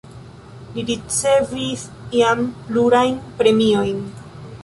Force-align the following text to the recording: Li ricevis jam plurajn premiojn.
Li 0.77 0.83
ricevis 0.87 1.83
jam 2.17 2.41
plurajn 2.69 3.21
premiojn. 3.43 4.01